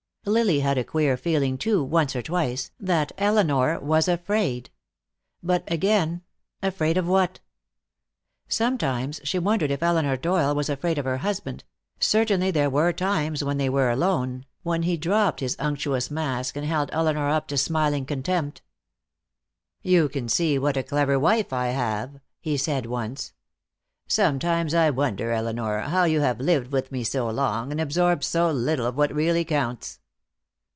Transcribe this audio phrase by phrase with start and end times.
[0.23, 4.69] Lily had a queer feeling too, once or twice, that Elinor was afraid.
[5.41, 6.21] But again,
[6.61, 7.39] afraid of what?
[8.47, 11.63] Sometimes she wondered if Elinor Doyle was afraid of her husband;
[11.99, 16.67] certainly there were times, when they were alone, when he dropped his unctuous mask and
[16.67, 18.61] held Elinor up to smiling contempt.
[19.81, 23.33] "You can see what a clever wife I have," he said once.
[24.07, 28.51] "Sometimes I wonder, Elinor, how you have lived with me so long and absorbed so
[28.51, 29.97] little of what really counts."